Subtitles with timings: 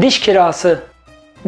[0.00, 0.82] Diş kirası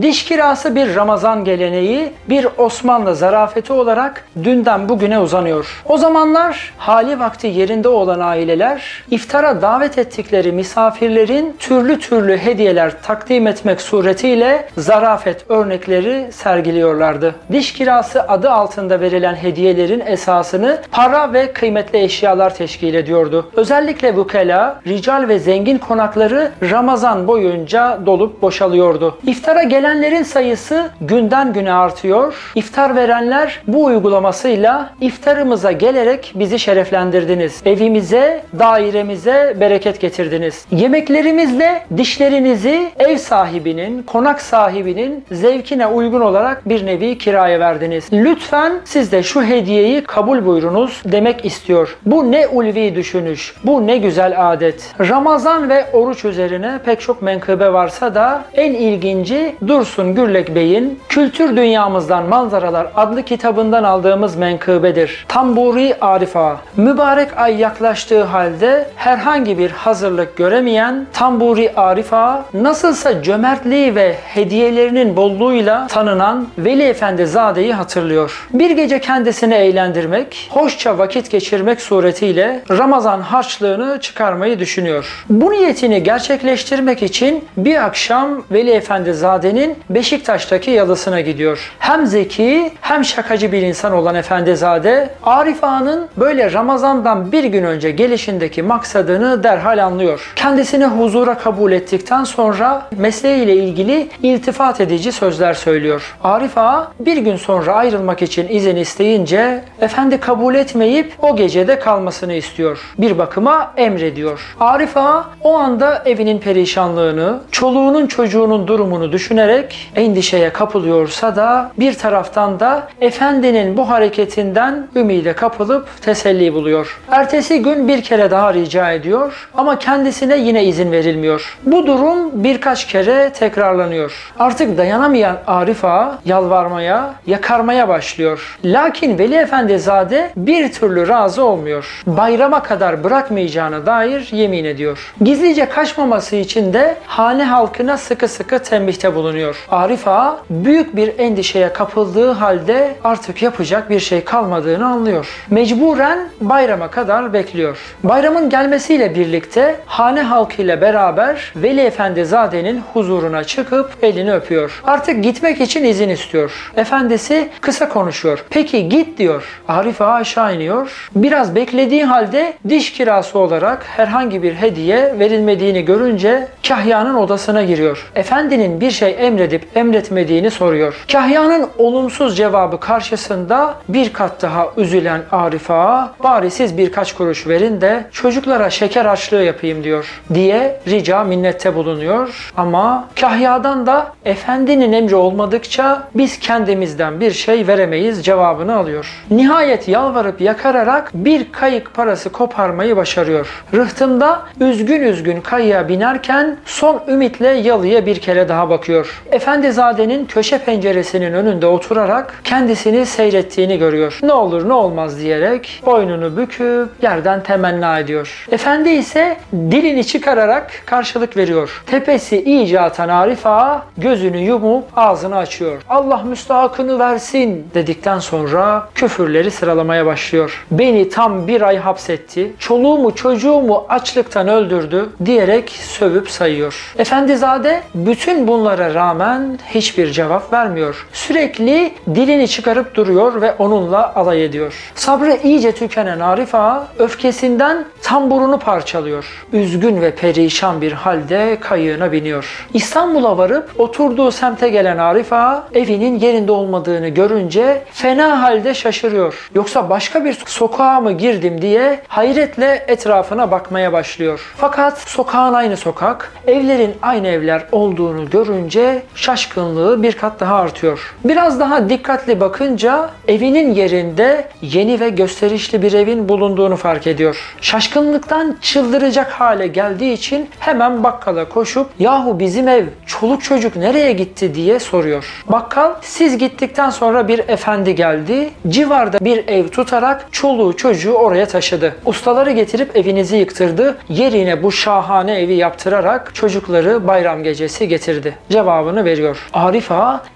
[0.00, 5.82] Diş kirası bir Ramazan geleneği, bir Osmanlı zarafeti olarak dünden bugüne uzanıyor.
[5.88, 13.46] O zamanlar hali vakti yerinde olan aileler iftara davet ettikleri misafirlerin türlü türlü hediyeler takdim
[13.46, 17.34] etmek suretiyle zarafet örnekleri sergiliyorlardı.
[17.52, 23.50] Diş kirası adı altında verilen hediyelerin esasını para ve kıymetli eşyalar teşkil ediyordu.
[23.56, 29.18] Özellikle vukela, rical ve zengin konakları Ramazan boyunca dolup boşalıyordu.
[29.26, 32.52] İftara gelen Gelenlerin sayısı günden güne artıyor.
[32.54, 37.62] İftar verenler bu uygulamasıyla iftarımıza gelerek bizi şereflendirdiniz.
[37.64, 40.66] Evimize, dairemize bereket getirdiniz.
[40.70, 48.04] Yemeklerimizle dişlerinizi ev sahibinin, konak sahibinin zevkine uygun olarak bir nevi kiraya verdiniz.
[48.12, 51.96] Lütfen siz de şu hediyeyi kabul buyurunuz demek istiyor.
[52.06, 54.94] Bu ne ulvi düşünüş, bu ne güzel adet.
[55.00, 61.56] Ramazan ve oruç üzerine pek çok menkıbe varsa da en ilginci Dursun Gürlek Bey'in Kültür
[61.56, 65.26] Dünyamızdan Manzaralar adlı kitabından aldığımız menkıbedir.
[65.28, 66.60] Tamburi Arifa.
[66.76, 75.86] Mübarek ay yaklaştığı halde herhangi bir hazırlık göremeyen Tamburi Arifa nasılsa cömertliği ve hediyelerinin bolluğuyla
[75.86, 78.48] tanınan Veli Efendi Zade'yi hatırlıyor.
[78.52, 85.24] Bir gece kendisini eğlendirmek, hoşça vakit geçirmek suretiyle Ramazan harçlığını çıkarmayı düşünüyor.
[85.30, 91.72] Bu niyetini gerçekleştirmek için bir akşam Veli Efendi Zade'nin Beşiktaş'taki yalısına gidiyor.
[91.78, 97.90] Hem zeki hem şakacı bir insan olan Efendizade Arif Ağa'nın böyle Ramazan'dan bir gün önce
[97.90, 100.32] gelişindeki maksadını derhal anlıyor.
[100.36, 106.16] Kendisini huzura kabul ettikten sonra mesleğiyle ilgili iltifat edici sözler söylüyor.
[106.24, 112.32] Arif Ağa bir gün sonra ayrılmak için izin isteyince efendi kabul etmeyip o gecede kalmasını
[112.32, 112.94] istiyor.
[112.98, 114.56] Bir bakıma emrediyor.
[114.60, 121.94] Arif Ağa o anda evinin perişanlığını, çoluğunun çocuğunun durumunu düşünerek ederek endişeye kapılıyorsa da bir
[121.94, 127.00] taraftan da efendinin bu hareketinden ümide kapılıp teselli buluyor.
[127.10, 131.58] Ertesi gün bir kere daha rica ediyor ama kendisine yine izin verilmiyor.
[131.66, 134.32] Bu durum birkaç kere tekrarlanıyor.
[134.38, 138.58] Artık dayanamayan Arif Ağa yalvarmaya, yakarmaya başlıyor.
[138.64, 142.02] Lakin Veli Efendizade bir türlü razı olmuyor.
[142.06, 145.14] Bayrama kadar bırakmayacağına dair yemin ediyor.
[145.22, 149.66] Gizlice kaçmaması için de hane halkına sıkı sıkı tembihte bulunuyor ediyor.
[149.70, 155.46] Arif Ağa büyük bir endişeye kapıldığı halde artık yapacak bir şey kalmadığını anlıyor.
[155.50, 157.78] Mecburen bayrama kadar bekliyor.
[158.04, 164.82] Bayramın gelmesiyle birlikte hane halkıyla beraber Veli Efendi Zade'nin huzuruna çıkıp elini öpüyor.
[164.84, 166.72] Artık gitmek için izin istiyor.
[166.76, 168.44] Efendisi kısa konuşuyor.
[168.50, 169.62] Peki git diyor.
[169.68, 171.10] Arif Ağa aşağı iniyor.
[171.16, 178.10] Biraz beklediği halde diş kirası olarak herhangi bir hediye verilmediğini görünce Kahya'nın odasına giriyor.
[178.14, 181.04] Efendinin bir şey emredip emretmediğini soruyor.
[181.12, 187.80] Kahya'nın olumsuz cevabı karşısında bir kat daha üzülen Arif Ağa bari siz birkaç kuruş verin
[187.80, 192.52] de çocuklara şeker açlığı yapayım diyor diye rica minnette bulunuyor.
[192.56, 199.24] Ama Kahya'dan da efendinin emri olmadıkça biz kendimizden bir şey veremeyiz cevabını alıyor.
[199.30, 203.64] Nihayet yalvarıp yakararak bir kayık parası koparmayı başarıyor.
[203.74, 209.11] Rıhtımda üzgün üzgün kayığa binerken son ümitle yalıya bir kere daha bakıyor.
[209.30, 214.18] Efendizade'nin köşe penceresinin önünde oturarak kendisini seyrettiğini görüyor.
[214.22, 218.46] Ne olur ne olmaz diyerek boynunu büküp yerden temenna ediyor.
[218.52, 221.82] Efendi ise dilini çıkararak karşılık veriyor.
[221.86, 225.82] Tepesi iyice atan Arif Ağa gözünü yumup ağzını açıyor.
[225.88, 230.66] Allah müstahakını versin dedikten sonra küfürleri sıralamaya başlıyor.
[230.70, 232.52] Beni tam bir ay hapsetti.
[232.58, 236.94] Çoluğumu çocuğumu açlıktan öldürdü diyerek sövüp sayıyor.
[236.98, 241.06] Efendizade bütün bunlara rağmen hiçbir cevap vermiyor.
[241.12, 244.92] Sürekli dilini çıkarıp duruyor ve onunla alay ediyor.
[244.94, 249.46] Sabrı iyice tükenen Arif Ağa öfkesinden tamburunu parçalıyor.
[249.52, 252.66] Üzgün ve perişan bir halde kayığına biniyor.
[252.74, 259.50] İstanbul'a varıp oturduğu semte gelen Arif Ağa evinin yerinde olmadığını görünce fena halde şaşırıyor.
[259.54, 264.54] Yoksa başka bir sokağa mı girdim diye hayretle etrafına bakmaya başlıyor.
[264.56, 271.14] Fakat sokağın aynı sokak, evlerin aynı evler olduğunu görünce şaşkınlığı bir kat daha artıyor.
[271.24, 277.56] Biraz daha dikkatli bakınca evinin yerinde yeni ve gösterişli bir evin bulunduğunu fark ediyor.
[277.60, 284.54] Şaşkınlıktan çıldıracak hale geldiği için hemen bakkala koşup yahu bizim ev çoluk çocuk nereye gitti
[284.54, 285.44] diye soruyor.
[285.48, 288.50] Bakkal siz gittikten sonra bir efendi geldi.
[288.68, 291.96] Civarda bir ev tutarak çoluğu çocuğu oraya taşıdı.
[292.06, 293.98] Ustaları getirip evinizi yıktırdı.
[294.08, 298.34] Yerine bu şahane evi yaptırarak çocukları bayram gecesi getirdi.
[298.82, 299.48] Cevabını veriyor.
[299.52, 299.90] Arif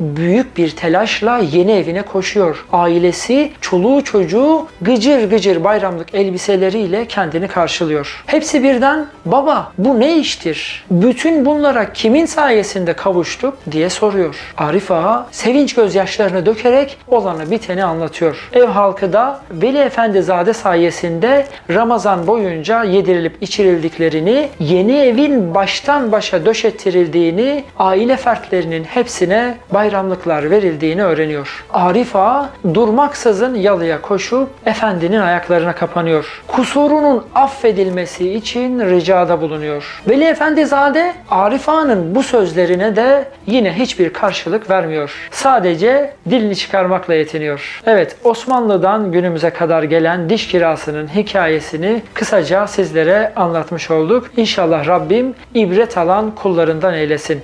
[0.00, 2.66] büyük bir telaşla yeni evine koşuyor.
[2.72, 8.24] Ailesi, çoluğu çocuğu gıcır gıcır bayramlık elbiseleriyle kendini karşılıyor.
[8.26, 10.84] Hepsi birden baba bu ne iştir?
[10.90, 14.36] Bütün bunlara kimin sayesinde kavuştuk diye soruyor.
[14.56, 18.48] Arif Ağa sevinç gözyaşlarını dökerek olanı biteni anlatıyor.
[18.52, 27.64] Ev halkı da Veli Efendizade sayesinde Ramazan boyunca yedirilip içirildiklerini, yeni evin baştan başa döşettirildiğini,
[27.78, 31.64] aile fertlerinin hepsine bayramlıklar verildiğini öğreniyor.
[31.72, 36.42] Arif Ağa durmaksızın yalıya koşup efendinin ayaklarına kapanıyor.
[36.46, 40.02] Kusurunun affedilmesi için ricada bulunuyor.
[40.08, 45.28] Veli Efendizade Arif Ağa'nın bu sözlerine de yine hiçbir karşılık vermiyor.
[45.30, 47.82] Sadece dilini çıkarmakla yetiniyor.
[47.86, 54.30] Evet Osmanlı'dan günümüze kadar gelen diş kirasının hikayesini kısaca sizlere anlatmış olduk.
[54.36, 57.42] İnşallah Rabbim ibret alan kullarından eylesin.